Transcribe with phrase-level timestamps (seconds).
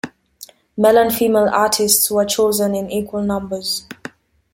[0.79, 3.85] Male and female artists were chosen in equal numbers.